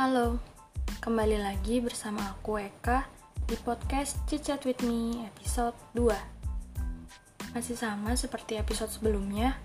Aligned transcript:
Halo, 0.00 0.40
kembali 1.04 1.44
lagi 1.44 1.76
bersama 1.84 2.32
aku 2.32 2.56
Eka 2.56 3.04
di 3.44 3.52
podcast 3.60 4.16
Cicat 4.24 4.64
With 4.64 4.80
Me 4.88 5.28
episode 5.28 5.76
2 5.92 7.52
Masih 7.52 7.76
sama 7.76 8.16
seperti 8.16 8.56
episode 8.56 8.88
sebelumnya 8.88 9.60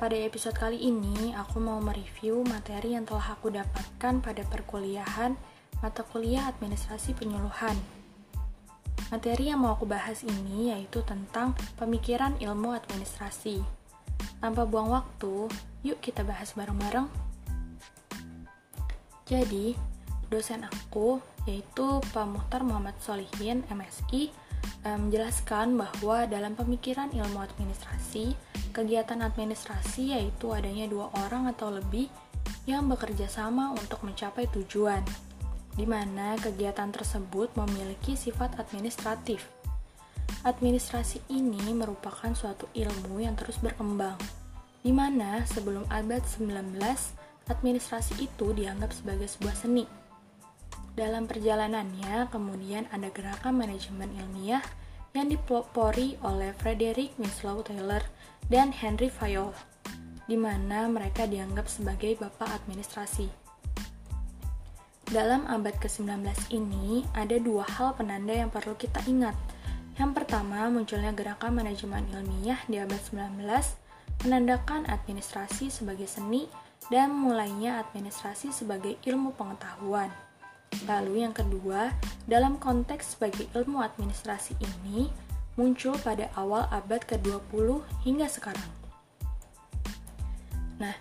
Pada 0.00 0.16
episode 0.16 0.56
kali 0.56 0.80
ini 0.88 1.36
aku 1.36 1.60
mau 1.60 1.84
mereview 1.84 2.40
materi 2.48 2.96
yang 2.96 3.04
telah 3.04 3.36
aku 3.36 3.52
dapatkan 3.52 4.24
pada 4.24 4.40
perkuliahan 4.48 5.36
mata 5.84 6.00
kuliah 6.00 6.48
administrasi 6.48 7.12
penyuluhan. 7.20 7.76
Materi 9.12 9.52
yang 9.52 9.60
mau 9.60 9.76
aku 9.76 9.84
bahas 9.84 10.24
ini 10.24 10.72
yaitu 10.72 11.04
tentang 11.04 11.52
pemikiran 11.76 12.40
ilmu 12.40 12.72
administrasi. 12.72 13.60
Tanpa 14.40 14.64
buang 14.64 14.88
waktu, 14.88 15.52
yuk 15.84 16.00
kita 16.00 16.24
bahas 16.24 16.56
bareng-bareng 16.56 17.33
jadi, 19.24 19.72
dosen 20.28 20.68
aku, 20.68 21.20
yaitu 21.48 22.00
Pak 22.12 22.26
Muhtar 22.28 22.60
Muhammad 22.60 22.96
Solihin, 23.00 23.64
MSI, 23.72 24.28
menjelaskan 24.84 25.76
bahwa 25.80 26.28
dalam 26.28 26.52
pemikiran 26.56 27.08
ilmu 27.12 27.40
administrasi, 27.40 28.36
kegiatan 28.76 29.24
administrasi 29.24 30.16
yaitu 30.16 30.52
adanya 30.52 30.88
dua 30.88 31.08
orang 31.24 31.48
atau 31.48 31.72
lebih 31.72 32.08
yang 32.68 32.88
bekerja 32.88 33.28
sama 33.28 33.72
untuk 33.76 34.04
mencapai 34.04 34.48
tujuan, 34.52 35.00
di 35.76 35.84
mana 35.88 36.36
kegiatan 36.40 36.92
tersebut 36.92 37.52
memiliki 37.56 38.16
sifat 38.16 38.56
administratif. 38.60 39.44
Administrasi 40.44 41.24
ini 41.32 41.72
merupakan 41.72 42.32
suatu 42.36 42.68
ilmu 42.76 43.24
yang 43.24 43.36
terus 43.36 43.56
berkembang, 43.60 44.20
di 44.84 44.92
mana 44.92 45.44
sebelum 45.48 45.88
abad 45.88 46.20
19 46.20 46.76
administrasi 47.48 48.28
itu 48.30 48.56
dianggap 48.56 48.94
sebagai 48.94 49.28
sebuah 49.28 49.56
seni. 49.56 49.84
Dalam 50.94 51.26
perjalanannya, 51.26 52.30
kemudian 52.30 52.86
ada 52.94 53.10
gerakan 53.10 53.58
manajemen 53.58 54.14
ilmiah 54.14 54.62
yang 55.14 55.26
dipelopori 55.26 56.14
oleh 56.22 56.54
Frederick 56.58 57.14
Winslow 57.18 57.66
Taylor 57.66 58.02
dan 58.46 58.70
Henry 58.70 59.10
Fayol, 59.10 59.50
di 60.30 60.38
mana 60.38 60.86
mereka 60.86 61.26
dianggap 61.26 61.66
sebagai 61.66 62.14
bapak 62.18 62.62
administrasi. 62.62 63.26
Dalam 65.10 65.44
abad 65.50 65.76
ke-19 65.82 66.24
ini, 66.54 67.04
ada 67.12 67.36
dua 67.36 67.68
hal 67.76 67.94
penanda 67.94 68.32
yang 68.32 68.48
perlu 68.48 68.72
kita 68.74 69.04
ingat. 69.04 69.36
Yang 69.94 70.22
pertama, 70.22 70.66
munculnya 70.72 71.14
gerakan 71.14 71.60
manajemen 71.60 72.08
ilmiah 72.10 72.58
di 72.66 72.82
abad 72.82 72.98
19 72.98 73.44
menandakan 74.26 74.88
administrasi 74.88 75.68
sebagai 75.68 76.08
seni 76.08 76.48
dan 76.92 77.12
mulainya 77.14 77.80
administrasi 77.80 78.52
sebagai 78.52 79.00
ilmu 79.04 79.32
pengetahuan. 79.36 80.12
Lalu 80.84 81.22
yang 81.22 81.32
kedua, 81.32 81.94
dalam 82.26 82.58
konteks 82.58 83.16
sebagai 83.16 83.46
ilmu 83.54 83.80
administrasi 83.80 84.58
ini 84.58 85.08
muncul 85.54 85.94
pada 86.02 86.28
awal 86.34 86.66
abad 86.74 86.98
ke-20 87.06 87.78
hingga 88.02 88.26
sekarang. 88.26 88.70
Nah, 90.82 90.96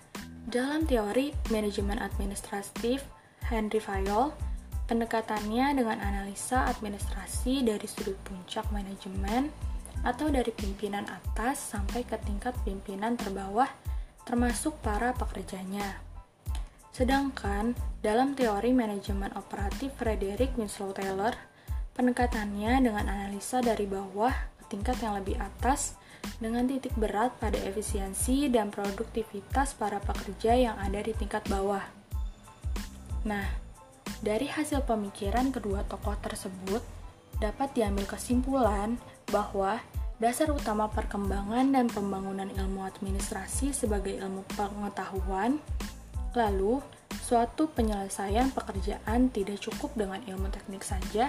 dalam 0.45 0.85
teori 0.85 1.33
manajemen 1.49 1.97
administratif 1.97 3.01
Henry 3.49 3.81
Fayol, 3.81 4.29
pendekatannya 4.85 5.73
dengan 5.73 5.97
analisa 5.99 6.69
administrasi 6.69 7.65
dari 7.65 7.87
sudut 7.89 8.15
puncak 8.27 8.69
manajemen 8.69 9.49
atau 10.03 10.27
dari 10.29 10.51
pimpinan 10.53 11.07
atas 11.09 11.73
sampai 11.73 12.03
ke 12.05 12.19
tingkat 12.27 12.53
pimpinan 12.61 13.15
terbawah 13.15 13.71
termasuk 14.23 14.75
para 14.83 15.11
pekerjanya. 15.15 15.99
Sedangkan 16.93 17.73
dalam 18.05 18.37
teori 18.37 18.69
manajemen 18.69 19.33
operatif 19.33 19.89
Frederick 19.97 20.53
Winslow 20.53 20.93
Taylor, 20.93 21.33
pendekatannya 21.97 22.85
dengan 22.85 23.05
analisa 23.09 23.61
dari 23.61 23.89
bawah 23.89 24.33
ke 24.61 24.63
tingkat 24.69 25.01
yang 25.01 25.17
lebih 25.17 25.41
atas 25.41 25.97
dengan 26.39 26.69
titik 26.69 26.95
berat 26.95 27.35
pada 27.41 27.59
efisiensi 27.59 28.47
dan 28.47 28.71
produktivitas 28.71 29.75
para 29.75 29.99
pekerja 29.99 30.55
yang 30.55 30.75
ada 30.79 31.01
di 31.03 31.11
tingkat 31.17 31.43
bawah. 31.51 31.83
Nah, 33.27 33.47
dari 34.23 34.47
hasil 34.47 34.87
pemikiran 34.87 35.51
kedua 35.51 35.83
tokoh 35.87 36.15
tersebut 36.23 36.79
dapat 37.41 37.75
diambil 37.75 38.07
kesimpulan 38.07 38.95
bahwa 39.27 39.83
Dasar 40.23 40.55
utama 40.55 40.87
perkembangan 40.87 41.75
dan 41.75 41.91
pembangunan 41.91 42.47
ilmu 42.47 42.87
administrasi 42.87 43.75
sebagai 43.75 44.15
ilmu 44.23 44.47
pengetahuan, 44.55 45.59
lalu 46.31 46.79
suatu 47.19 47.67
penyelesaian 47.67 48.47
pekerjaan 48.55 49.27
tidak 49.35 49.59
cukup 49.59 49.91
dengan 49.99 50.23
ilmu 50.23 50.47
teknik 50.47 50.79
saja, 50.79 51.27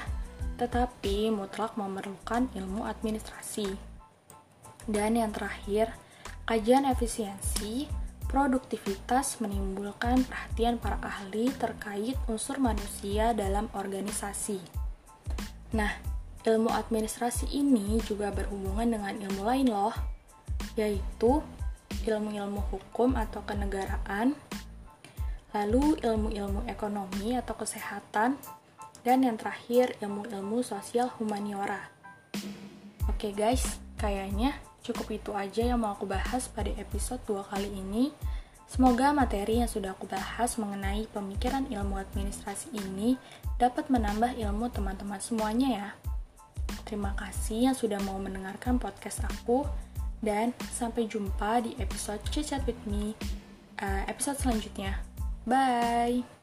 tetapi 0.63 1.35
mutlak 1.35 1.75
memerlukan 1.75 2.47
ilmu 2.55 2.87
administrasi. 2.87 3.75
Dan 4.87 5.19
yang 5.19 5.35
terakhir, 5.35 5.91
kajian 6.47 6.87
efisiensi, 6.87 7.91
produktivitas 8.31 9.43
menimbulkan 9.43 10.23
perhatian 10.23 10.79
para 10.79 11.03
ahli 11.03 11.51
terkait 11.59 12.15
unsur 12.31 12.63
manusia 12.63 13.35
dalam 13.35 13.67
organisasi. 13.75 14.63
Nah, 15.75 16.14
Ilmu 16.45 16.69
administrasi 16.69 17.49
ini 17.57 17.97
juga 18.05 18.29
berhubungan 18.29 18.85
dengan 18.85 19.17
ilmu 19.17 19.49
lain 19.49 19.73
loh, 19.73 19.97
yaitu 20.77 21.41
ilmu-ilmu 22.05 22.61
hukum 22.69 23.17
atau 23.17 23.41
kenegaraan, 23.49 24.37
lalu 25.57 25.97
ilmu-ilmu 26.05 26.69
ekonomi 26.69 27.33
atau 27.41 27.57
kesehatan, 27.57 28.37
dan 29.01 29.19
yang 29.25 29.41
terakhir 29.41 29.97
ilmu-ilmu 30.05 30.61
sosial 30.61 31.09
humaniora. 31.17 31.89
Oke 33.09 33.33
guys, 33.33 33.81
kayaknya 33.97 34.53
cukup 34.85 35.17
itu 35.17 35.33
aja 35.33 35.65
yang 35.65 35.81
mau 35.81 35.97
aku 35.97 36.05
bahas 36.05 36.53
pada 36.53 36.69
episode 36.77 37.25
2 37.25 37.41
kali 37.49 37.73
ini. 37.73 38.13
Semoga 38.69 39.17
materi 39.17 39.65
yang 39.65 39.69
sudah 39.73 39.97
aku 39.97 40.05
bahas 40.05 40.61
mengenai 40.61 41.09
pemikiran 41.09 41.65
ilmu 41.73 41.97
administrasi 42.01 42.69
ini 42.77 43.17
dapat 43.57 43.89
menambah 43.89 44.37
ilmu 44.37 44.69
teman-teman 44.69 45.25
semuanya 45.25 45.69
ya. 45.73 45.89
Terima 46.85 47.17
kasih 47.17 47.73
yang 47.73 47.77
sudah 47.77 47.99
mau 48.05 48.21
mendengarkan 48.21 48.77
podcast 48.77 49.25
aku 49.25 49.65
dan 50.25 50.53
sampai 50.73 51.09
jumpa 51.09 51.65
di 51.65 51.77
episode 51.81 52.21
Chit 52.33 52.53
Chat 52.53 52.63
with 52.65 52.81
Me 52.89 53.17
uh, 53.81 54.03
episode 54.09 54.41
selanjutnya. 54.41 55.01
Bye. 55.45 56.34